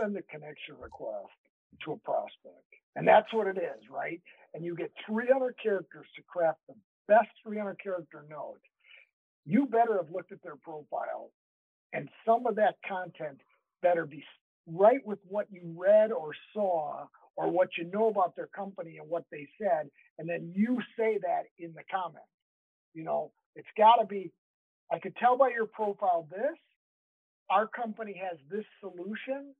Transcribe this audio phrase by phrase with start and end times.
[0.00, 1.28] send a connection request
[1.84, 2.64] to a prospect.
[2.96, 4.20] And that's what it is, right?
[4.54, 6.74] And you get 300 characters to craft the
[7.06, 8.60] best 300 character note.
[9.46, 11.30] You better have looked at their profile,
[11.92, 13.40] and some of that content
[13.82, 14.22] better be
[14.66, 17.06] right with what you read or saw
[17.36, 19.88] or what you know about their company and what they said.
[20.18, 22.26] And then you say that in the comments.
[22.92, 24.32] You know, it's got to be,
[24.92, 26.58] I could tell by your profile this,
[27.48, 29.54] our company has this solution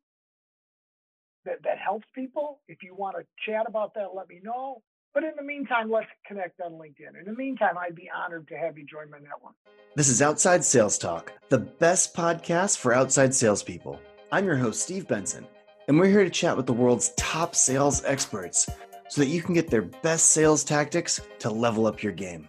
[1.45, 2.61] that, that helps people.
[2.69, 4.83] If you want to chat about that, let me know.
[5.13, 7.19] But in the meantime, let's connect on LinkedIn.
[7.19, 9.55] In the meantime, I'd be honored to have you join my network.
[9.97, 14.01] This is Outside Sales Talk, the best podcast for outside salespeople.
[14.31, 15.47] I'm your host, Steve Benson,
[15.89, 18.69] and we're here to chat with the world's top sales experts
[19.09, 22.49] so that you can get their best sales tactics to level up your game.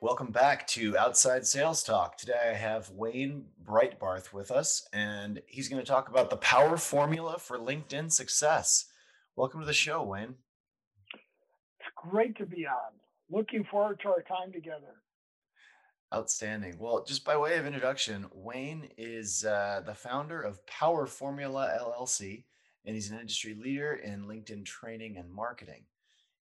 [0.00, 2.16] Welcome back to Outside Sales Talk.
[2.16, 6.76] Today I have Wayne Breitbarth with us, and he's going to talk about the power
[6.76, 8.84] formula for LinkedIn success.
[9.34, 10.36] Welcome to the show, Wayne.
[11.14, 12.92] It's great to be on.
[13.28, 15.02] Looking forward to our time together.
[16.14, 16.76] Outstanding.
[16.78, 22.44] Well, just by way of introduction, Wayne is uh, the founder of Power Formula LLC,
[22.86, 25.82] and he's an industry leader in LinkedIn training and marketing.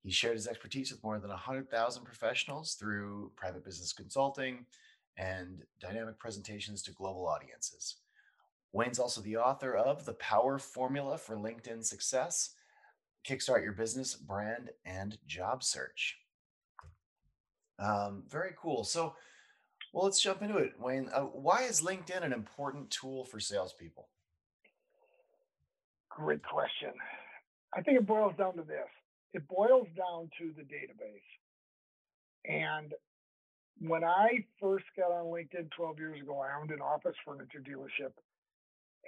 [0.03, 4.65] He shared his expertise with more than 100,000 professionals through private business consulting
[5.19, 7.97] and dynamic presentations to global audiences.
[8.73, 12.55] Wayne's also the author of The Power Formula for LinkedIn Success
[13.29, 16.17] Kickstart Your Business, Brand, and Job Search.
[17.79, 18.85] Um, very cool.
[18.85, 19.15] So,
[19.93, 20.73] well, let's jump into it.
[20.79, 24.09] Wayne, uh, why is LinkedIn an important tool for salespeople?
[26.09, 26.93] Great question.
[27.75, 28.89] I think it boils down to this
[29.33, 31.31] it boils down to the database.
[32.45, 32.95] And
[33.81, 38.13] when I first got on LinkedIn 12 years ago, I owned an office furniture dealership.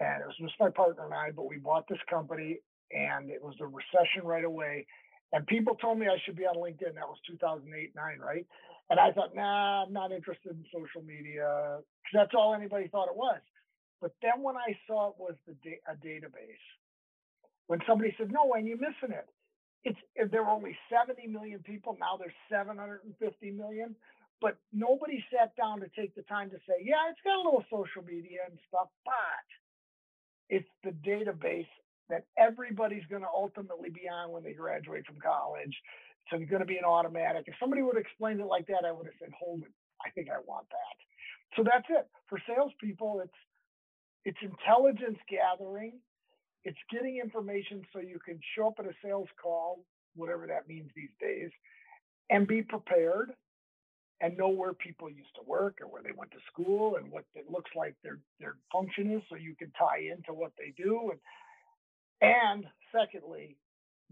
[0.01, 3.43] And it was just my partner and I, but we bought this company and it
[3.43, 4.87] was a recession right away.
[5.33, 6.95] And people told me I should be on LinkedIn.
[6.95, 8.47] That was 2008, 9, right?
[8.91, 13.09] And I thought, nah, I'm not interested in social media because that's all anybody thought
[13.09, 13.41] it was.
[14.01, 16.65] But then when I saw it was the da- a database,
[17.69, 19.29] when somebody said, no, Wayne, you're missing it
[19.85, 23.97] it's if there were only 70 million people, now there's 750 million.
[24.41, 27.65] But nobody sat down to take the time to say, yeah, it's got a little
[27.71, 29.47] social media and stuff, but
[30.51, 31.71] it's the database
[32.11, 35.75] that everybody's going to ultimately be on when they graduate from college.
[36.29, 37.45] So it's going to be an automatic.
[37.47, 39.73] If somebody would have explained it like that, I would have said, hold it.
[40.05, 40.97] I think I want that.
[41.55, 42.09] So that's it.
[42.29, 43.41] For salespeople, it's
[44.25, 45.99] it's intelligence gathering
[46.65, 49.85] it's getting information so you can show up at a sales call,
[50.17, 51.51] whatever that means these days,
[52.31, 53.33] and be prepared
[54.21, 57.25] and know where people used to work or where they went to school and what
[57.35, 61.11] it looks like their their function is so you can tie into what they do
[61.11, 61.21] and
[62.23, 63.57] and secondly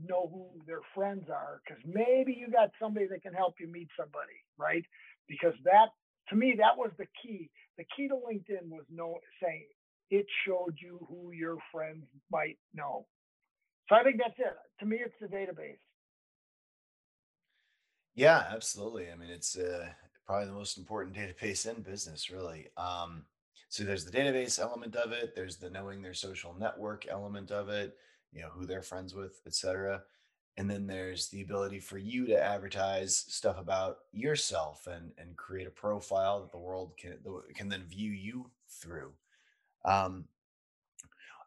[0.03, 3.89] know who their friends are because maybe you got somebody that can help you meet
[3.97, 4.85] somebody right?
[5.29, 5.89] Because that
[6.29, 7.51] to me that was the key.
[7.79, 9.67] The key to linkedin was no saying
[10.11, 13.07] it showed you who your friends might know.
[13.89, 14.57] So I think that's it.
[14.81, 15.79] To me, it's the database.
[18.15, 19.11] Yeah, absolutely.
[19.11, 19.89] I mean, it's uh,
[20.27, 22.69] probably the most important database in business, really.
[22.77, 23.25] Um,
[23.69, 25.35] so there's the database element of it.
[25.35, 27.97] There's the knowing their social network element of it.
[28.33, 30.03] You know who they're friends with, etc.
[30.57, 35.67] And then there's the ability for you to advertise stuff about yourself and and create
[35.67, 37.19] a profile that the world can
[37.55, 39.13] can then view you through.
[39.85, 40.27] Um,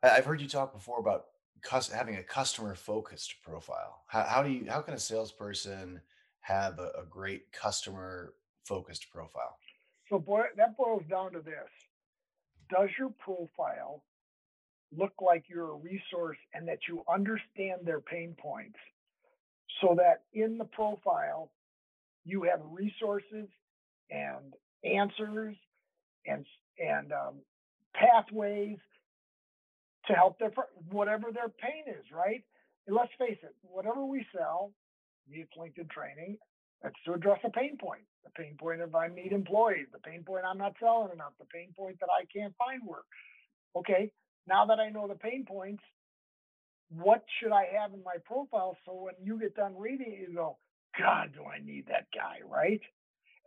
[0.02, 1.26] I've heard you talk before about
[1.94, 4.04] having a customer focused profile.
[4.08, 6.02] How, how, do you how can a salesperson
[6.42, 8.34] have a, a great customer
[8.66, 9.58] focused profile?
[10.10, 11.70] So boy, that boils down to this:
[12.70, 14.04] Does your profile
[14.96, 18.78] look like you're a resource and that you understand their pain points,
[19.82, 21.52] so that in the profile
[22.26, 23.48] you have resources
[24.12, 25.56] and answers
[26.26, 26.46] and
[26.80, 27.36] and um,
[27.94, 28.78] pathways
[30.08, 30.52] to help their
[30.92, 32.44] whatever their pain is, right?
[32.88, 34.74] And let's face it, whatever we sell,
[35.32, 36.38] it's LinkedIn training,
[36.82, 38.04] that's to address a pain point.
[38.26, 41.46] The pain point of I need employees, the pain point I'm not selling enough, the
[41.46, 43.06] pain point that I can't find work.
[43.76, 44.12] Okay,
[44.48, 45.84] now that I know the pain points,
[46.90, 50.58] what should I have in my profile so when you get done reading you go,
[50.98, 52.82] God, do I need that guy, right?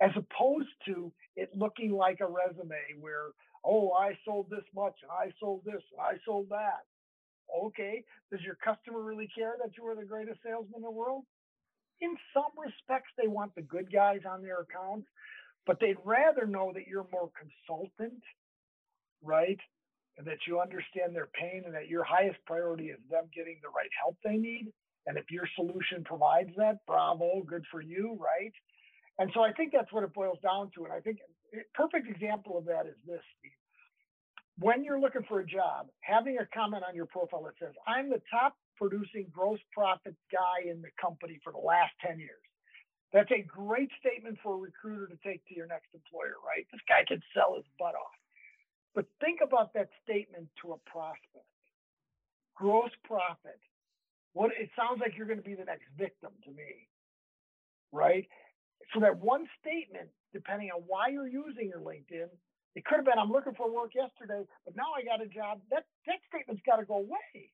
[0.01, 3.29] As opposed to it looking like a resume where
[3.67, 6.85] oh, I sold this much I sold this I sold that.
[7.55, 11.25] Okay, does your customer really care that you are the greatest salesman in the world?
[12.01, 15.07] In some respects, they want the good guys on their accounts,
[15.67, 18.23] but they'd rather know that you're more consultant,
[19.23, 19.59] right?
[20.19, 23.69] and that you understand their pain and that your highest priority is them getting the
[23.69, 24.73] right help they need.
[25.07, 28.53] And if your solution provides that, bravo, good for you, right?
[29.19, 30.85] And so I think that's what it boils down to.
[30.85, 31.19] And I think
[31.75, 33.53] perfect example of that is this, Steve.
[34.59, 38.09] When you're looking for a job, having a comment on your profile that says, I'm
[38.09, 42.41] the top producing gross profit guy in the company for the last 10 years.
[43.13, 46.67] That's a great statement for a recruiter to take to your next employer, right?
[46.73, 48.17] This guy can sell his butt off.
[48.95, 51.47] But think about that statement to a prospect.
[52.57, 53.61] Gross profit.
[54.33, 56.89] What it sounds like you're going to be the next victim to me,
[57.93, 58.27] right?
[58.95, 62.29] So that one statement, depending on why you're using your LinkedIn,
[62.75, 65.61] it could have been I'm looking for work yesterday, but now I got a job.
[65.71, 67.53] That that statement's got to go away.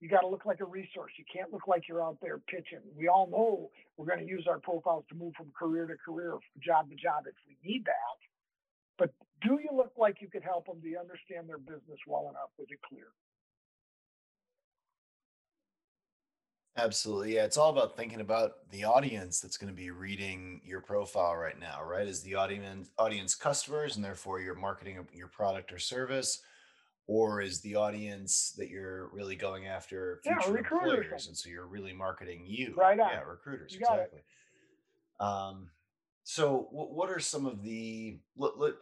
[0.00, 1.12] You got to look like a resource.
[1.16, 2.82] You can't look like you're out there pitching.
[2.94, 6.32] We all know we're going to use our profiles to move from career to career,
[6.32, 8.18] from job to job if we need that.
[8.98, 10.80] But do you look like you could help them?
[10.82, 12.50] Do you understand their business well enough?
[12.58, 13.06] Is it clear?
[16.76, 17.34] Absolutely.
[17.36, 17.44] Yeah.
[17.44, 21.58] It's all about thinking about the audience that's going to be reading your profile right
[21.58, 22.06] now, right?
[22.06, 26.40] Is the audience audience customers and therefore you're marketing your product or service?
[27.06, 30.98] Or is the audience that you're really going after Yeah, future recruiters.
[31.04, 31.26] employers?
[31.28, 32.74] And so you're really marketing you.
[32.76, 33.80] Right Yeah, recruiters, it.
[33.80, 34.20] exactly.
[35.20, 35.70] Um,
[36.24, 38.78] so what, what are some of the what, what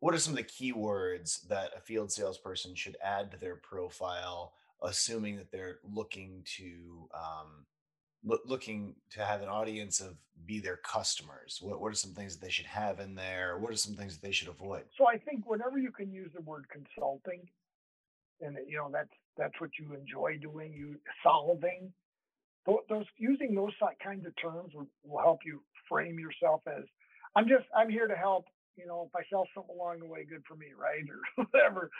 [0.00, 4.54] what are some of the keywords that a field salesperson should add to their profile,
[4.82, 7.66] assuming that they're looking to um,
[8.24, 10.16] loo- looking to have an audience of
[10.46, 11.58] be their customers?
[11.60, 13.58] What what are some things that they should have in there?
[13.58, 14.84] What are some things that they should avoid?
[14.96, 17.48] So I think whenever you can use the word consulting,
[18.40, 21.92] and you know that's that's what you enjoy doing, you solving
[22.68, 23.72] tho- those using those
[24.02, 26.84] kinds of terms will, will help you frame yourself as
[27.34, 28.46] I'm just I'm here to help.
[28.76, 31.02] You know, if I sell something along the way, good for me, right,
[31.38, 31.90] or whatever.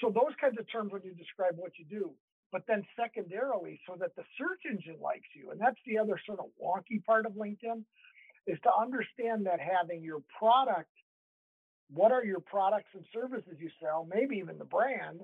[0.00, 2.10] So those kinds of terms when you describe what you do,
[2.52, 6.38] but then secondarily, so that the search engine likes you, and that's the other sort
[6.40, 7.82] of wonky part of LinkedIn,
[8.46, 10.90] is to understand that having your product,
[11.92, 15.20] what are your products and services you sell, maybe even the brand,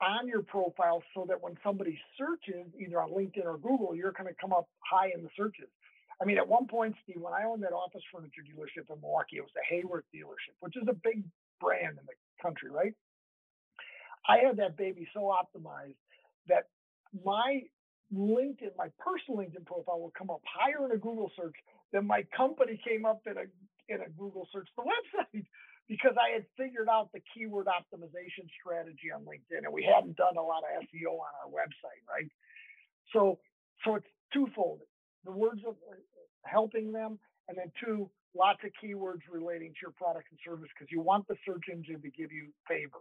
[0.00, 4.28] on your profile so that when somebody searches either on LinkedIn or Google, you're going
[4.28, 5.68] to come up high in the searches.
[6.22, 9.38] I mean, at one point, Steve, when I owned that office furniture dealership in Milwaukee,
[9.38, 11.24] it was the Haworth dealership, which is a big
[11.60, 12.94] brand in the country, right?
[14.28, 15.96] I had that baby so optimized
[16.48, 16.64] that
[17.24, 17.62] my
[18.14, 21.56] LinkedIn, my personal LinkedIn profile will come up higher in a Google search
[21.92, 23.46] than my company came up in a
[23.88, 25.46] in a Google search the website
[25.88, 30.36] because I had figured out the keyword optimization strategy on LinkedIn and we hadn't done
[30.36, 32.30] a lot of SEO on our website, right?
[33.12, 33.38] So
[33.84, 34.80] so it's twofold.
[35.24, 35.96] The words of uh,
[36.44, 40.92] helping them and then two, lots of keywords relating to your product and service because
[40.92, 43.00] you want the search engine to give you favor.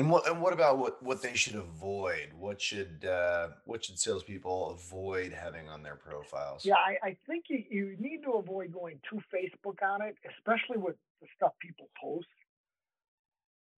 [0.00, 2.30] And what and what about what what they should avoid?
[2.38, 6.64] What should uh, what should salespeople avoid having on their profiles?
[6.64, 10.78] Yeah, I, I think you, you need to avoid going too Facebook on it, especially
[10.78, 12.28] with the stuff people post.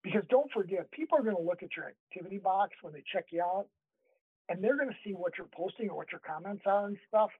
[0.01, 3.25] Because don't forget, people are going to look at your activity box when they check
[3.31, 3.67] you out,
[4.47, 7.31] and they're going to see what you're posting or what your comments are and stuff.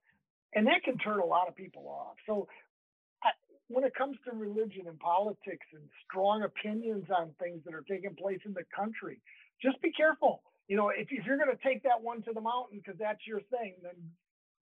[0.53, 2.17] And that can turn a lot of people off.
[2.25, 2.49] So
[3.73, 8.15] when it comes to religion and politics and strong opinions on things that are taking
[8.15, 9.19] place in the country,
[9.61, 10.41] just be careful.
[10.67, 13.25] You know, if, if you're going to take that one to the mountain because that's
[13.27, 13.95] your thing, then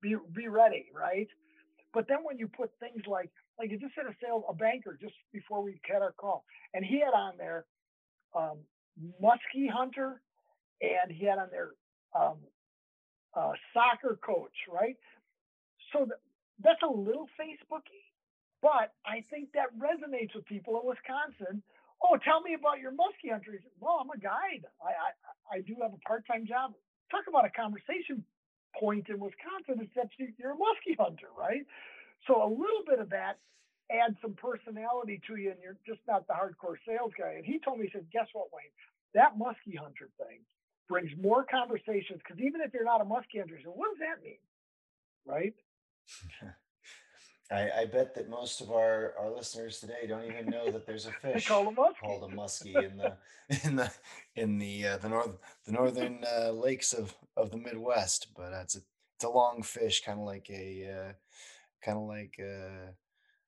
[0.01, 1.27] be be ready, right?
[1.93, 4.97] But then when you put things like like you just had a sale, a banker
[4.99, 6.43] just before we had our call,
[6.73, 7.65] and he had on there
[8.35, 8.57] um,
[9.21, 10.21] muskie hunter,
[10.81, 11.69] and he had on there
[12.17, 12.37] um,
[13.35, 14.97] uh, soccer coach, right?
[15.93, 16.19] So th-
[16.63, 18.03] that's a little Facebooky,
[18.61, 21.63] but I think that resonates with people in Wisconsin.
[22.03, 23.59] Oh, tell me about your muskie hunter.
[23.79, 24.65] Well, I'm a guide.
[24.81, 26.73] I, I I do have a part-time job.
[27.11, 28.23] Talk about a conversation
[28.79, 29.89] point in Wisconsin.
[30.17, 31.65] You- you're a muskie hunter, right?
[32.27, 33.39] So a little bit of that
[33.91, 37.33] adds some personality to you, and you're just not the hardcore sales guy.
[37.33, 38.71] And he told me, he said, guess what, Wayne?
[39.13, 40.39] That muskie hunter thing
[40.87, 43.99] brings more conversations because even if you're not a muskie hunter, you say, what does
[43.99, 44.39] that mean,
[45.25, 45.53] right?
[47.51, 51.05] I, I bet that most of our, our listeners today don't even know that there's
[51.05, 51.99] a fish them muskie.
[51.99, 53.17] called a muskie in the
[53.67, 53.91] in the
[54.35, 58.27] in the uh, the north the northern uh, lakes of of the Midwest.
[58.35, 58.81] But it's a
[59.17, 61.13] it's a long fish, kind of like a uh,
[61.83, 62.91] kind of like uh,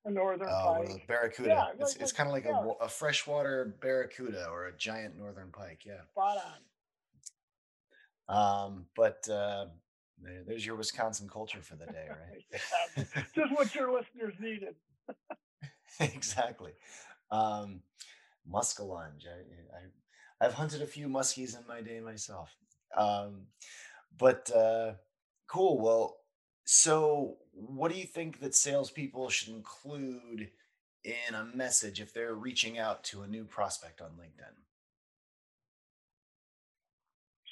[0.05, 1.07] A northern pike.
[1.07, 1.49] barracuda.
[1.49, 4.67] Yeah, It's like, it's like kind of like a, yeah, wa- a freshwater barracuda or
[4.67, 5.83] a giant northern pike.
[5.85, 6.01] Yeah.
[6.11, 6.53] spot on.
[8.27, 9.67] Um, but uh,
[10.23, 13.25] there, there's your Wisconsin culture for the day, right?
[13.35, 14.75] just what your listeners needed.
[15.99, 16.71] exactly.
[17.31, 17.81] Um,
[18.51, 19.25] Muskellunge.
[19.27, 22.55] I, I, I've hunted a few muskies in my day myself.
[22.97, 23.47] Um,
[24.17, 24.93] but uh,
[25.47, 25.79] cool.
[25.79, 26.17] Well,
[26.65, 30.49] so what do you think that salespeople should include
[31.03, 34.55] in a message if they're reaching out to a new prospect on LinkedIn?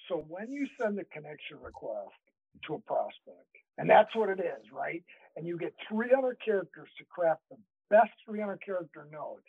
[0.08, 2.31] So when you send a connection request
[2.68, 5.04] to a prospect, and that's what it is, right?
[5.36, 7.58] And you get 300 characters to craft the
[7.90, 9.44] best 300 character note,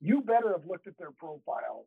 [0.00, 1.86] you better have looked at their profile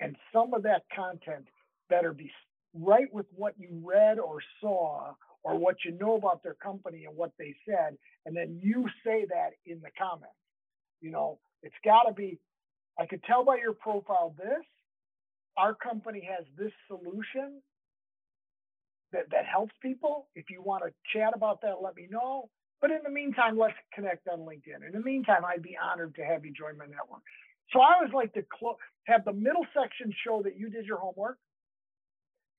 [0.00, 1.46] and some of that content
[1.88, 2.30] better be
[2.74, 7.16] right with what you read or saw or what you know about their company and
[7.16, 7.96] what they said.
[8.26, 10.34] And then you say that in the comments.
[11.00, 12.38] You know, it's got to be,
[12.98, 14.64] I could tell by your profile this,
[15.56, 17.62] our company has this solution
[19.12, 20.28] that, that helps people.
[20.34, 22.48] If you want to chat about that, let me know.
[22.80, 24.84] But in the meantime, let's connect on LinkedIn.
[24.86, 27.22] In the meantime, I'd be honored to have you join my network.
[27.72, 30.98] So I always like to clo- have the middle section show that you did your
[30.98, 31.38] homework,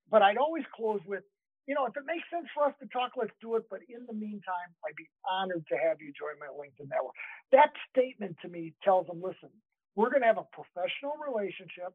[0.10, 1.24] but I'd always close with,
[1.68, 3.64] you know, if it makes sense for us to talk, let's do it.
[3.70, 7.14] But in the meantime, I'd be honored to have you join my LinkedIn network.
[7.52, 9.50] That statement to me tells them, listen,
[9.96, 11.94] we're going to have a professional relationship.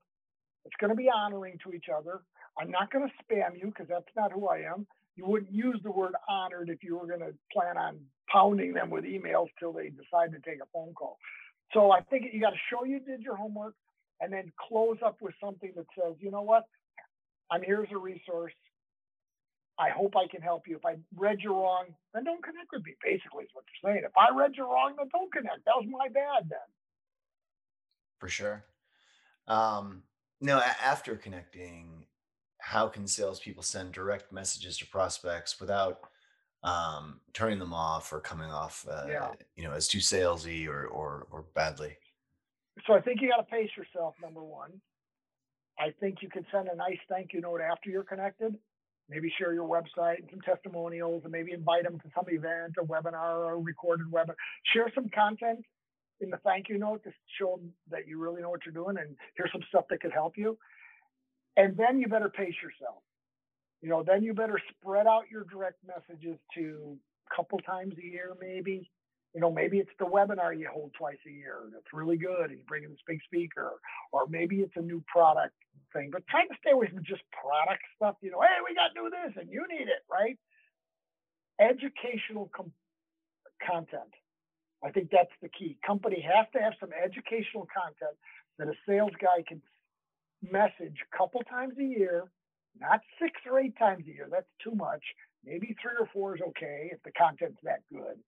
[0.64, 2.20] It's going to be honoring to each other.
[2.58, 4.86] I'm not going to spam you because that's not who I am.
[5.16, 7.98] You wouldn't use the word honored if you were going to plan on
[8.30, 11.18] pounding them with emails till they decide to take a phone call.
[11.74, 13.74] So I think you got to show you did your homework
[14.20, 16.64] and then close up with something that says, you know what?
[17.50, 18.52] I'm here as a resource.
[19.78, 20.76] I hope I can help you.
[20.76, 24.04] If I read you wrong, then don't connect with me, basically, is what you're saying.
[24.04, 25.64] If I read you wrong, then don't connect.
[25.64, 26.58] That was my bad then.
[28.18, 28.64] For sure.
[29.48, 30.02] Um,
[30.42, 32.04] no, after connecting,
[32.58, 36.00] how can salespeople send direct messages to prospects without
[36.64, 39.30] um, turning them off or coming off, uh, Yeah.
[39.56, 41.96] you know, as too salesy or or or badly?
[42.86, 44.80] So I think you got to pace yourself, number one.
[45.78, 48.56] I think you could send a nice thank you note after you're connected.
[49.08, 52.84] Maybe share your website and some testimonials and maybe invite them to some event, a
[52.84, 54.36] webinar, or a recorded webinar.
[54.72, 55.64] Share some content
[56.22, 58.96] in the thank you note to show them that you really know what you're doing
[58.98, 60.56] and here's some stuff that could help you.
[61.56, 63.02] And then you better pace yourself.
[63.82, 66.96] You know, then you better spread out your direct messages to
[67.30, 68.88] a couple times a year, maybe.
[69.34, 72.58] You know, maybe it's the webinar you hold twice a year that's really good and
[72.58, 73.72] you bring in this big speaker,
[74.12, 75.54] or maybe it's a new product
[75.92, 76.10] thing.
[76.12, 78.16] But try to stay away from just product stuff.
[78.20, 80.38] You know, hey, we got to do this and you need it, right?
[81.60, 82.72] Educational com-
[83.66, 84.12] content.
[84.84, 85.78] I think that's the key.
[85.86, 88.16] Company has to have some educational content
[88.58, 89.62] that a sales guy can
[90.42, 92.26] message a couple times a year,
[92.80, 94.28] not six or eight times a year.
[94.30, 95.02] That's too much.
[95.44, 98.18] Maybe three or four is okay if the content's that good.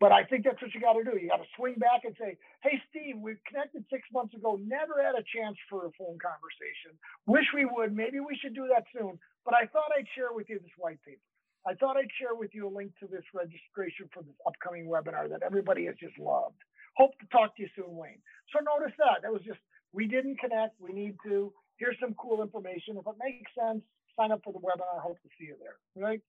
[0.00, 1.14] But I think that's what you got to do.
[1.14, 4.58] You got to swing back and say, "Hey, Steve, we connected six months ago.
[4.58, 6.98] Never had a chance for a phone conversation.
[7.26, 7.94] Wish we would.
[7.94, 9.20] Maybe we should do that soon.
[9.44, 11.31] But I thought I'd share with you this white paper.
[11.66, 15.28] I thought I'd share with you a link to this registration for this upcoming webinar
[15.30, 16.58] that everybody has just loved.
[16.96, 18.20] Hope to talk to you soon, Wayne.
[18.52, 19.22] So notice that.
[19.22, 19.60] That was just,
[19.92, 20.80] we didn't connect.
[20.80, 21.52] We need to.
[21.76, 22.96] Here's some cool information.
[22.98, 23.82] If it makes sense,
[24.16, 25.00] sign up for the webinar.
[25.00, 25.76] Hope to see you there.
[25.96, 26.20] Right?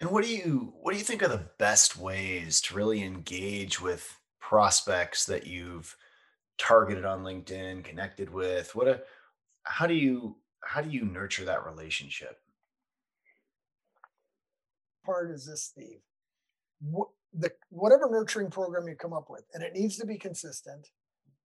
[0.00, 3.80] And what do you what do you think are the best ways to really engage
[3.80, 5.96] with prospects that you've
[6.58, 8.74] targeted on LinkedIn, connected with?
[8.74, 9.02] What a
[9.62, 12.40] how do you how do you nurture that relationship?
[15.04, 16.00] Part is this, Steve.
[16.82, 20.88] Wh- The, whatever nurturing program you come up with, and it needs to be consistent,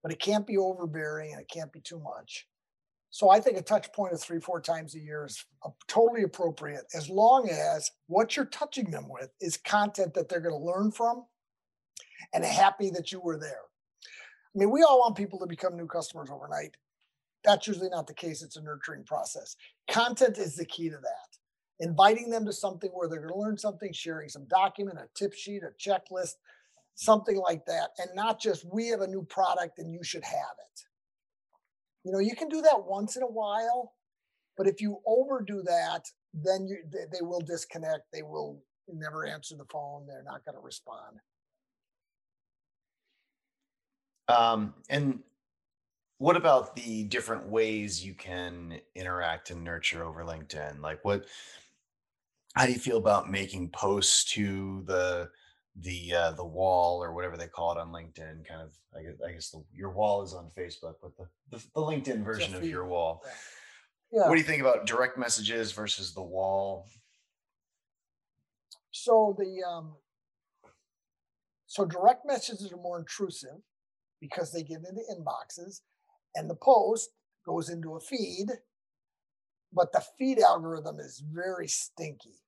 [0.04, 2.48] but it can't be overbearing and it can't be too much.
[3.12, 5.44] So I think a touch point of three, four times a year is
[5.88, 10.54] totally appropriate as long as what you're touching them with is content that they're going
[10.60, 11.26] to learn from
[12.34, 13.64] and happy that you were there.
[14.06, 16.76] I mean, we all want people to become new customers overnight.
[17.44, 18.44] That's usually not the case.
[18.44, 19.56] It's a nurturing process.
[19.90, 21.39] Content is the key to that
[21.80, 25.34] inviting them to something where they're going to learn something, sharing some document, a tip
[25.34, 26.36] sheet, a checklist,
[26.96, 30.34] something like that, and not just we have a new product and you should have
[30.34, 30.82] it.
[32.04, 33.94] You know, you can do that once in a while,
[34.58, 38.12] but if you overdo that, then you they, will disconnect.
[38.12, 40.06] They will never answer the phone.
[40.08, 41.20] They're not going to respond.
[44.28, 45.20] Um, and
[46.20, 50.82] what about the different ways you can interact and nurture over LinkedIn?
[50.82, 51.26] Like what
[52.56, 55.30] how do you feel about making posts to the
[55.82, 58.48] the uh, the wall or whatever they call it on LinkedIn?
[58.48, 61.64] Kind of, I guess, I guess the, your wall is on Facebook, but the, the
[61.76, 63.24] the LinkedIn version of your wall.
[64.12, 64.28] Yeah.
[64.28, 66.88] What do you think about direct messages versus the wall?
[68.92, 69.96] So the um,
[71.68, 73.62] so direct messages are more intrusive
[74.20, 75.82] because they get into inboxes
[76.36, 77.10] and the post
[77.46, 78.48] goes into a feed,
[79.74, 82.42] but the feed algorithm is very stinky.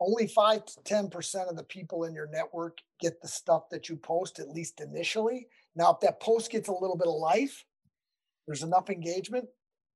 [0.00, 3.96] Only 5 to 10% of the people in your network get the stuff that you
[3.96, 5.48] post, at least initially.
[5.74, 7.64] Now, if that post gets a little bit of life,
[8.46, 9.46] there's enough engagement,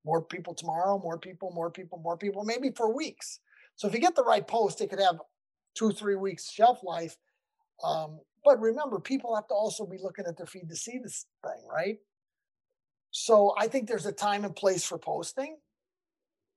[0.05, 3.39] more people tomorrow, more people, more people, more people, maybe for weeks.
[3.77, 5.17] So if you get the right post, it could have
[5.75, 7.17] two, three weeks shelf life.
[7.83, 11.27] Um, but remember, people have to also be looking at their feed to see this
[11.45, 11.99] thing, right?
[13.11, 15.57] So I think there's a time and place for posting.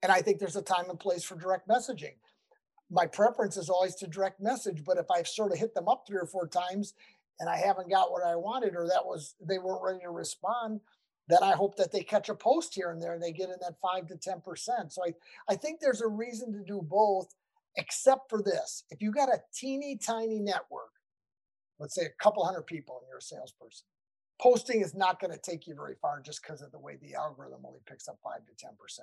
[0.05, 2.13] And I think there's a time and place for direct messaging.
[2.91, 6.03] My preference is always to direct message, but if I've sort of hit them up
[6.05, 6.93] three or four times
[7.39, 10.81] and I haven't got what I wanted, or that was they weren't ready to respond,
[11.27, 13.55] then I hope that they catch a post here and there and they get in
[13.62, 14.91] that five to 10%.
[14.91, 15.13] So I,
[15.50, 17.33] I think there's a reason to do both,
[17.75, 18.83] except for this.
[18.91, 20.93] If you got a teeny tiny network,
[21.79, 23.88] let's say a couple hundred people and you're a salesperson,
[24.39, 27.15] posting is not going to take you very far just because of the way the
[27.15, 29.00] algorithm only picks up five to 10%.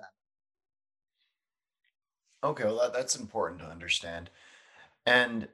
[2.45, 4.31] Okay, well, that, that's important to understand.
[5.07, 5.49] And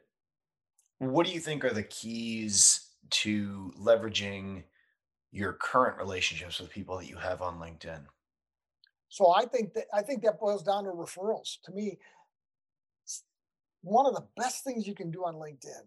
[0.98, 4.64] what do you think are the keys to leveraging
[5.30, 8.00] your current relationships with people that you have on LinkedIn?
[9.08, 11.56] So I think that I think that boils down to referrals.
[11.64, 11.98] To me,
[13.82, 15.86] one of the best things you can do on LinkedIn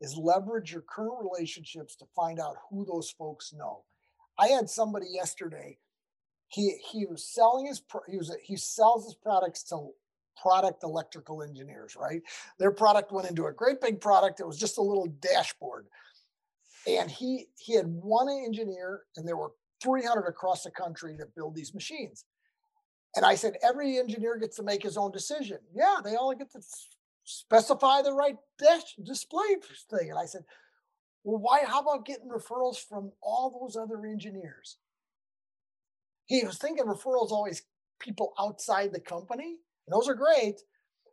[0.00, 3.84] is leverage your current relationships to find out who those folks know.
[4.38, 5.78] I had somebody yesterday.
[6.48, 9.90] He he was selling his he was he sells his products to
[10.40, 11.96] product electrical engineers.
[11.98, 12.22] Right,
[12.58, 14.40] their product went into a great big product.
[14.40, 15.86] It was just a little dashboard,
[16.86, 21.54] and he he had one engineer, and there were 300 across the country that build
[21.54, 22.24] these machines.
[23.14, 25.58] And I said, every engineer gets to make his own decision.
[25.74, 26.60] Yeah, they all get to
[27.24, 29.56] specify the right dash display
[29.90, 30.10] thing.
[30.10, 30.44] And I said,
[31.24, 31.62] well, why?
[31.64, 34.78] How about getting referrals from all those other engineers?
[36.26, 37.62] He was thinking referrals always
[38.00, 39.56] people outside the company.
[39.86, 40.60] And those are great.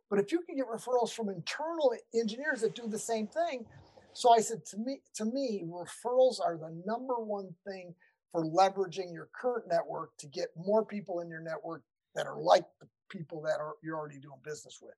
[0.08, 3.64] But if you can get referrals from internal engineers that do the same thing,
[4.12, 7.94] so I said to me, to me, referrals are the number one thing
[8.32, 11.82] for leveraging your current network to get more people in your network
[12.14, 14.94] that are like the people that are you're already doing business with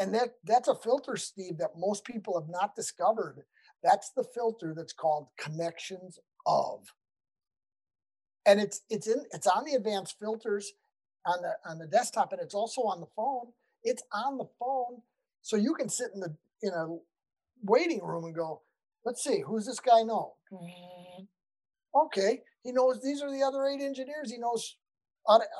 [0.00, 3.44] and that that's a filter steve that most people have not discovered
[3.82, 6.80] that's the filter that's called connections of
[8.46, 10.72] and it's it's in it's on the advanced filters
[11.26, 13.46] on the on the desktop and it's also on the phone
[13.82, 15.00] it's on the phone
[15.42, 16.96] so you can sit in the in a
[17.62, 18.60] waiting room and go
[19.04, 21.24] let's see who's this guy know mm-hmm.
[21.94, 24.76] okay he knows these are the other eight engineers he knows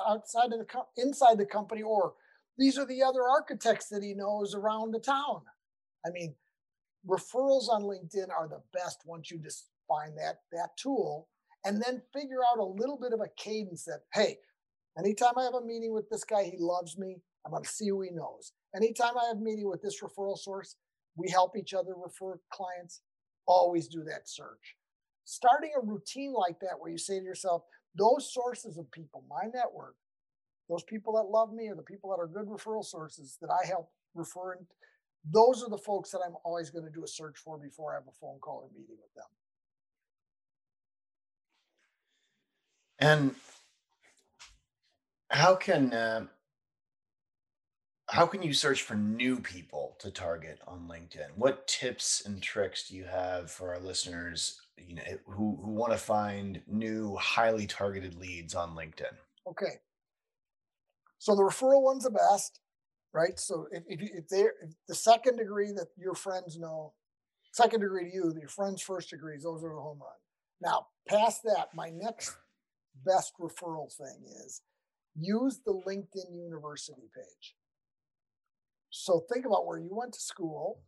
[0.07, 0.65] outside of the
[0.97, 2.13] inside the company or
[2.57, 5.41] these are the other architects that he knows around the town.
[6.05, 6.35] I mean,
[7.07, 11.27] referrals on LinkedIn are the best once you just find that that tool
[11.63, 14.39] and then figure out a little bit of a cadence that hey,
[14.97, 17.17] anytime I have a meeting with this guy, he loves me.
[17.45, 18.53] I'm going to see who he knows.
[18.75, 20.75] Anytime I have a meeting with this referral source,
[21.15, 23.01] we help each other refer clients.
[23.45, 24.75] Always do that search.
[25.25, 27.63] Starting a routine like that where you say to yourself,
[27.95, 29.95] those sources of people, my network,
[30.69, 33.65] those people that love me or the people that are good referral sources that I
[33.67, 34.57] help refer,
[35.31, 37.95] those are the folks that I'm always going to do a search for before I
[37.95, 39.25] have a phone call or meeting with them.
[42.99, 43.35] And
[45.35, 46.25] how can uh,
[48.07, 51.35] how can you search for new people to target on LinkedIn?
[51.35, 55.91] What tips and tricks do you have for our listeners, you know, who who want
[55.91, 59.13] to find new, highly targeted leads on LinkedIn?
[59.47, 59.79] Okay,
[61.17, 62.61] so the referral one's the best,
[63.13, 63.37] right?
[63.37, 66.93] So if, if, if they're if the second degree that your friends know,
[67.51, 70.11] second degree to you, your friends' first degrees, those are the home run.
[70.61, 72.37] Now, past that, my next
[73.05, 74.61] best referral thing is
[75.19, 77.55] use the LinkedIn University page.
[78.89, 80.81] So think about where you went to school.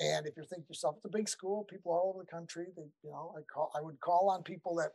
[0.00, 2.66] And if you're thinking yourself, it's a big school, people all over the country.
[2.76, 4.90] They, you know, I call I would call on people that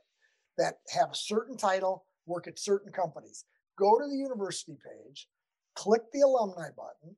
[0.57, 3.45] that have a certain title, work at certain companies
[3.79, 5.27] go to the university page,
[5.75, 7.15] click the alumni button.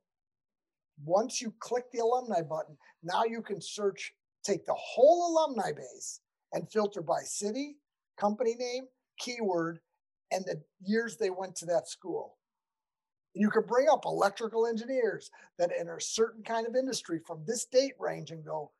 [1.04, 4.12] Once you click the alumni button, now you can search,
[4.44, 6.20] take the whole alumni base
[6.52, 7.76] and filter by city,
[8.18, 8.84] company name,
[9.18, 9.80] keyword,
[10.32, 12.36] and the years they went to that school.
[13.34, 17.64] You could bring up electrical engineers that enter a certain kind of industry from this
[17.64, 18.72] date range and go,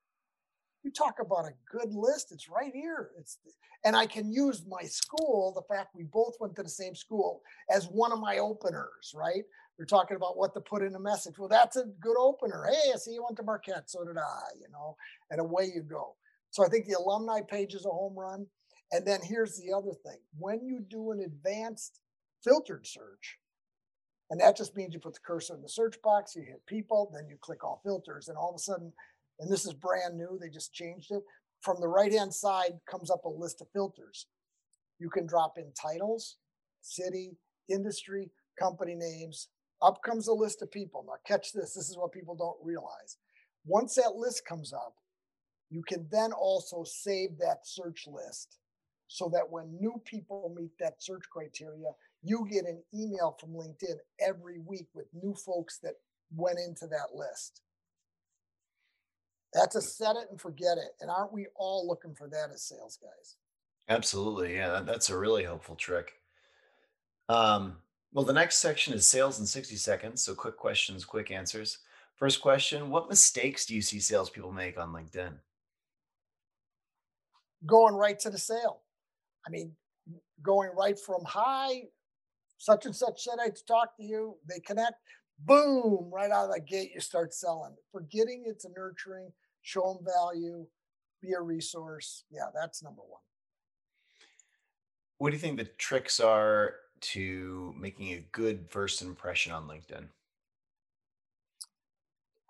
[0.83, 3.39] you talk about a good list it's right here it's
[3.85, 7.41] and i can use my school the fact we both went to the same school
[7.71, 9.45] as one of my openers right
[9.79, 12.91] we're talking about what to put in a message well that's a good opener hey
[12.93, 14.97] i see you went to marquette so did i you know
[15.31, 16.17] and away you go
[16.53, 18.47] So I think the alumni page is a home run.
[18.93, 22.01] And then here's the other thing when you do an advanced
[22.45, 23.39] filtered search,
[24.31, 27.11] and that just means you put the cursor in the search box, you hit people,
[27.13, 28.93] then you click all filters, and all of a sudden,
[29.41, 31.23] and this is brand new, they just changed it.
[31.63, 34.27] From the right hand side comes up a list of filters.
[34.99, 36.37] You can drop in titles,
[36.81, 37.37] city,
[37.69, 39.49] industry, company names.
[39.81, 41.05] Up comes a list of people.
[41.07, 43.17] Now, catch this this is what people don't realize.
[43.65, 44.95] Once that list comes up,
[45.71, 48.59] you can then also save that search list
[49.13, 51.91] so that when new people meet that search criteria,
[52.23, 53.97] you get an email from LinkedIn
[54.27, 55.97] every week with new folks that
[56.35, 57.61] went into that list.
[59.53, 60.93] That's a set it and forget it.
[61.03, 63.37] And aren't we all looking for that as sales guys?
[63.87, 64.57] Absolutely.
[64.57, 66.15] Yeah, that's a really helpful trick.
[67.29, 67.77] Um,
[68.15, 70.23] well, the next section is sales in 60 seconds.
[70.23, 71.81] So quick questions, quick answers.
[72.17, 75.35] First question What mistakes do you see salespeople make on LinkedIn?
[77.67, 78.82] Going right to the sale.
[79.47, 79.73] I mean,
[80.43, 81.83] going right from hi,
[82.59, 84.37] such and such said I'd talk to you.
[84.49, 84.95] They connect,
[85.41, 87.75] boom, right out of the gate, you start selling.
[87.91, 90.67] Forgetting it's a nurturing, show them value,
[91.21, 92.25] be a resource.
[92.31, 93.21] Yeah, that's number one.
[95.19, 100.07] What do you think the tricks are to making a good first impression on LinkedIn?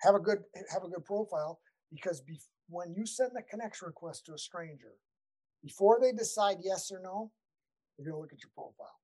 [0.00, 0.38] Have a good
[0.72, 1.60] have a good profile
[1.92, 4.94] because be, when you send the connection request to a stranger,
[5.62, 7.30] before they decide yes or no,
[7.96, 8.98] they're going to look at your profile.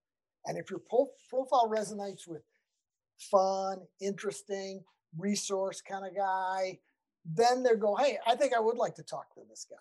[0.46, 2.42] And if your profile resonates with
[3.18, 4.82] fun, interesting,
[5.16, 6.78] resource kind of guy,
[7.24, 9.76] then they go, hey, I think I would like to talk to this guy.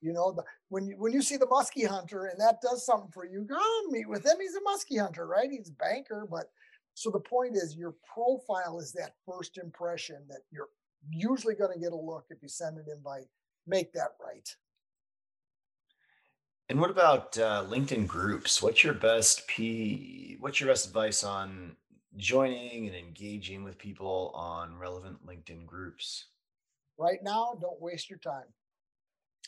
[0.00, 3.10] You know, the, when you when you see the muskie hunter and that does something
[3.10, 3.58] for you, go
[3.88, 4.36] meet with him.
[4.38, 5.50] He's a muskie hunter, right?
[5.50, 6.50] He's a banker, but
[6.92, 10.68] so the point is your profile is that first impression that you're
[11.10, 13.28] usually going to get a look if you send an invite.
[13.66, 14.48] Make that right.
[16.68, 18.62] And what about uh, LinkedIn groups?
[18.62, 20.36] What's your best p?
[20.40, 21.76] What's your best advice on
[22.16, 26.26] joining and engaging with people on relevant LinkedIn groups?
[26.96, 28.46] Right now, don't waste your time.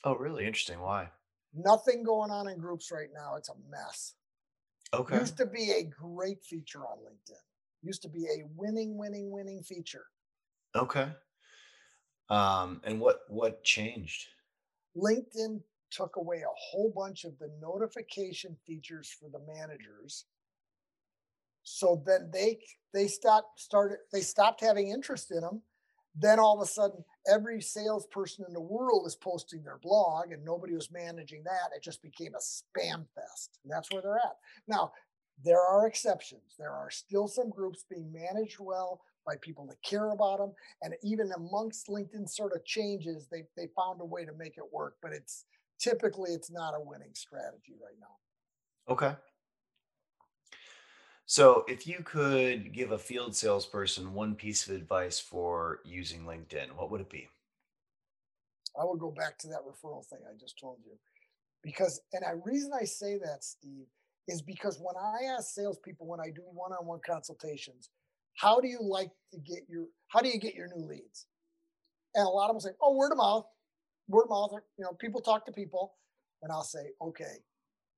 [0.05, 0.47] Oh, really?
[0.47, 0.81] Interesting.
[0.81, 1.09] Why?
[1.55, 3.37] Nothing going on in groups right now.
[3.37, 4.15] It's a mess.
[4.93, 5.19] Okay.
[5.19, 7.41] Used to be a great feature on LinkedIn.
[7.83, 10.05] Used to be a winning, winning, winning feature.
[10.75, 11.09] Okay.
[12.29, 14.27] Um, and what what changed?
[14.97, 20.25] LinkedIn took away a whole bunch of the notification features for the managers.
[21.63, 22.61] So then they
[22.95, 25.63] they stopped started they stopped having interest in them.
[26.19, 30.43] Then all of a sudden, every salesperson in the world is posting their blog, and
[30.45, 31.77] nobody was managing that.
[31.77, 34.93] It just became a spam fest, and that's where they're at now.
[35.45, 36.55] There are exceptions.
[36.59, 40.95] There are still some groups being managed well by people that care about them, and
[41.03, 44.95] even amongst LinkedIn sort of changes, they they found a way to make it work.
[45.03, 45.45] But it's
[45.79, 48.93] typically it's not a winning strategy right now.
[48.93, 49.15] Okay.
[51.29, 56.71] So, if you could give a field salesperson one piece of advice for using LinkedIn,
[56.77, 57.29] what would it be?
[58.81, 60.93] I will go back to that referral thing I just told you.
[61.65, 63.87] Because, and the reason I say that, Steve,
[64.29, 67.91] is because when I ask salespeople when I do one-on-one consultations,
[68.35, 71.27] how do you like to get your how do you get your new leads?
[72.15, 73.47] And a lot of them say, oh, word of mouth
[74.09, 75.95] word of mouth, you know, people talk to people,
[76.43, 77.43] and I'll say, okay,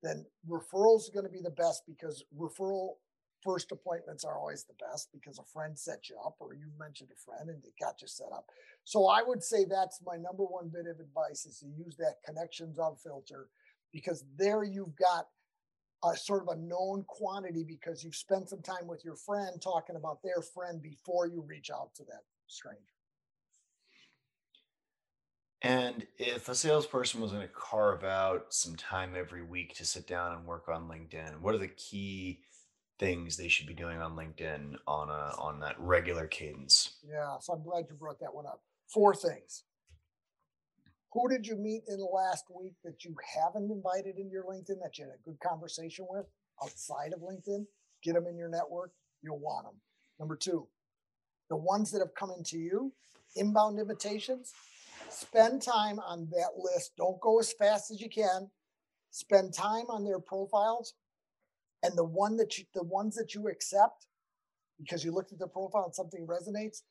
[0.03, 2.95] then referrals are going to be the best because referral
[3.43, 7.09] first appointments are always the best because a friend set you up or you mentioned
[7.13, 8.47] a friend and they got you set up.
[8.85, 12.17] So I would say that's my number one bit of advice is to use that
[12.27, 13.49] connections on filter
[13.93, 15.27] because there you've got
[16.05, 19.97] a sort of a known quantity because you've spent some time with your friend talking
[19.97, 22.98] about their friend before you reach out to that stranger.
[25.63, 30.07] And if a salesperson was going to carve out some time every week to sit
[30.07, 32.41] down and work on LinkedIn, what are the key
[32.99, 36.99] things they should be doing on LinkedIn on a on that regular cadence?
[37.09, 38.63] Yeah, so I'm glad you brought that one up.
[38.87, 39.65] Four things.
[41.13, 44.81] Who did you meet in the last week that you haven't invited into your LinkedIn
[44.83, 46.27] that you had a good conversation with
[46.63, 47.65] outside of LinkedIn?
[48.05, 48.93] Get them in your network.
[49.23, 49.75] You'll want them.
[50.21, 50.69] Number two,
[51.49, 52.93] the ones that have come into you,
[53.37, 54.53] inbound invitations,
[55.11, 56.93] spend time on that list.
[56.97, 58.51] Don't go as fast as you can.
[59.11, 60.95] Spend time on their profiles,
[61.83, 64.07] and the one that you, the ones that you accept,
[64.79, 66.83] because you looked at their profile and something resonates,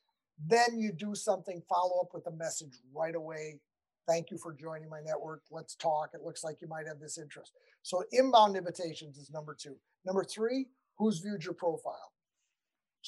[0.46, 1.62] then you do something.
[1.68, 3.60] Follow up with a message right away.
[4.08, 5.42] Thank you for joining my network.
[5.50, 6.10] Let's talk.
[6.14, 7.52] It looks like you might have this interest.
[7.82, 9.76] So inbound invitations is number two.
[10.04, 12.12] Number three, who's viewed your profile?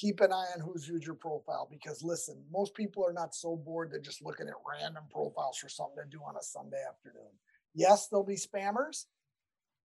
[0.01, 3.55] Keep an eye on who's viewed your profile because listen, most people are not so
[3.55, 7.29] bored they're just looking at random profiles for something to do on a Sunday afternoon.
[7.75, 9.05] Yes, there'll be spammers,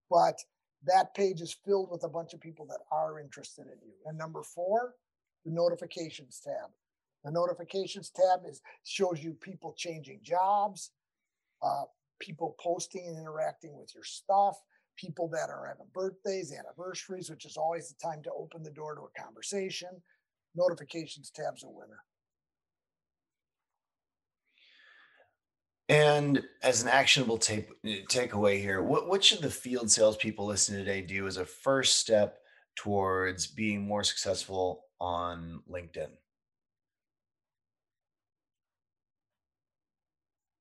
[0.09, 0.39] but
[0.85, 3.93] that page is filled with a bunch of people that are interested in you.
[4.07, 4.95] And number four,
[5.45, 6.71] the notifications tab.
[7.23, 10.91] The notifications tab is shows you people changing jobs,
[11.61, 11.83] uh,
[12.19, 14.57] people posting and interacting with your stuff,
[14.97, 18.95] people that are having birthdays, anniversaries, which is always the time to open the door
[18.95, 19.89] to a conversation.
[20.55, 22.03] Notifications tab's a winner.
[25.89, 27.69] And as an actionable take,
[28.09, 32.39] takeaway here, what, what should the field salespeople listening today do as a first step
[32.75, 36.09] towards being more successful on LinkedIn?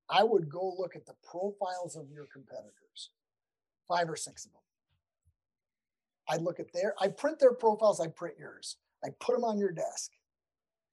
[0.09, 3.11] I would go look at the profiles of your competitors,
[3.89, 4.61] five or six of them.
[6.29, 8.77] I'd look at their, I print their profiles, I print yours.
[9.05, 10.11] I put them on your desk.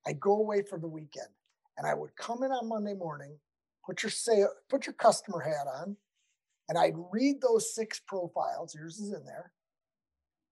[0.06, 1.28] I'd go away for the weekend
[1.76, 3.36] and I would come in on Monday morning
[3.84, 5.96] put your say put your customer hat on,
[6.68, 8.74] and I'd read those six profiles.
[8.74, 9.52] Yours is in there,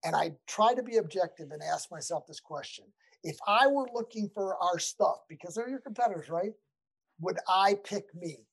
[0.04, 2.84] and I'd try to be objective and ask myself this question:
[3.22, 6.52] If I were looking for our stuff, because they're your competitors, right?
[7.20, 8.46] Would I pick me?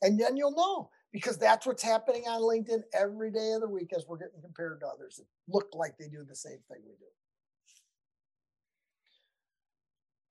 [0.00, 3.92] And then you'll know because that's what's happening on LinkedIn every day of the week
[3.96, 6.92] as we're getting compared to others that look like they do the same thing we
[6.92, 7.06] do.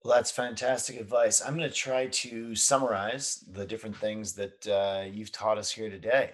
[0.03, 1.41] Well, that's fantastic advice.
[1.41, 5.91] I'm going to try to summarize the different things that uh, you've taught us here
[5.91, 6.31] today.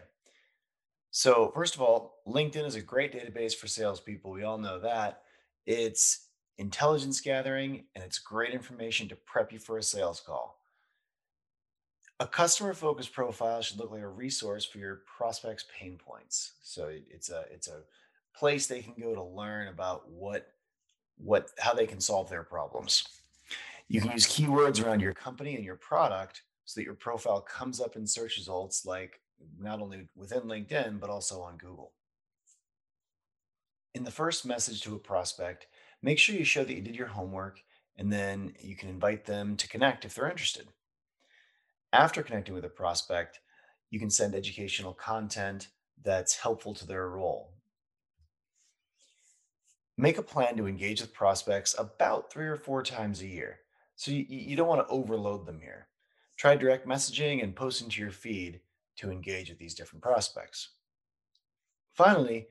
[1.12, 4.32] So, first of all, LinkedIn is a great database for salespeople.
[4.32, 5.24] We all know that.
[5.66, 10.57] It's intelligence gathering and it's great information to prep you for a sales call.
[12.20, 16.54] A customer focused profile should look like a resource for your prospects' pain points.
[16.64, 17.82] So it's a it's a
[18.36, 20.48] place they can go to learn about what
[21.18, 23.04] what how they can solve their problems.
[23.88, 27.80] You can use keywords around your company and your product so that your profile comes
[27.80, 29.22] up in search results, like
[29.60, 31.94] not only within LinkedIn, but also on Google.
[33.94, 35.68] In the first message to a prospect,
[36.02, 37.62] make sure you show that you did your homework
[37.96, 40.68] and then you can invite them to connect if they're interested.
[41.94, 43.40] After connecting with a prospect,
[43.90, 45.70] you can send educational content
[46.04, 47.54] that's helpful to their role.
[49.98, 53.60] Make a plan to engage with prospects about three or four times a year.
[53.96, 55.88] So you, you don't want to overload them here.
[56.36, 58.60] Try direct messaging and posting to your feed
[58.98, 60.70] to engage with these different prospects.
[61.94, 62.48] Finally,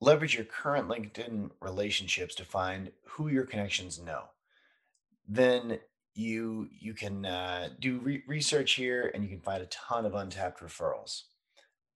[0.00, 4.24] leverage your current LinkedIn relationships to find who your connections know.
[5.26, 5.78] Then
[6.16, 10.14] you you can uh, do re- research here, and you can find a ton of
[10.14, 11.22] untapped referrals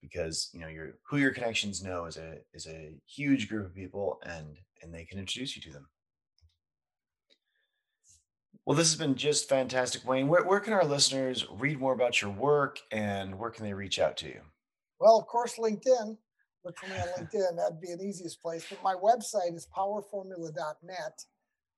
[0.01, 3.75] because you know your who your connections know is a is a huge group of
[3.75, 5.87] people, and and they can introduce you to them.
[8.65, 10.27] Well, this has been just fantastic, Wayne.
[10.27, 13.97] Where, where can our listeners read more about your work and where can they reach
[13.97, 14.41] out to you?
[14.99, 16.15] Well, of course, LinkedIn.
[16.63, 17.57] Look for me on LinkedIn.
[17.57, 18.67] That'd be an easiest place.
[18.69, 21.25] But my website is powerformula.net,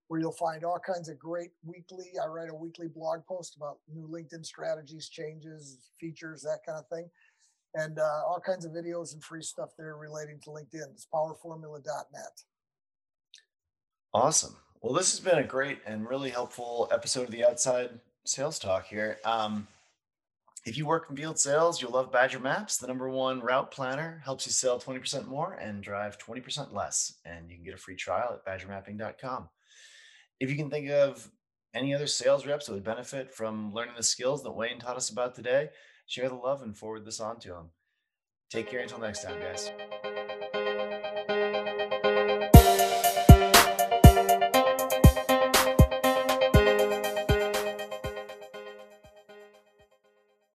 [0.07, 2.11] where you'll find all kinds of great weekly.
[2.21, 6.87] I write a weekly blog post about new LinkedIn strategies, changes, features, that kind of
[6.87, 7.09] thing,
[7.75, 10.91] and uh, all kinds of videos and free stuff there relating to LinkedIn.
[10.91, 12.43] It's powerformula.net.
[14.13, 14.55] Awesome.
[14.81, 17.89] Well, this has been a great and really helpful episode of the Outside
[18.25, 19.17] Sales Talk here.
[19.23, 19.67] Um,
[20.65, 22.77] if you work in field sales, you'll love Badger Maps.
[22.77, 27.15] The number one route planner helps you sell 20% more and drive 20% less.
[27.25, 29.49] And you can get a free trial at badgermapping.com.
[30.39, 31.29] If you can think of
[31.73, 35.09] any other sales reps that would benefit from learning the skills that Wayne taught us
[35.09, 35.69] about today,
[36.05, 37.69] share the love and forward this on to them.
[38.49, 39.71] Take care until next time, guys.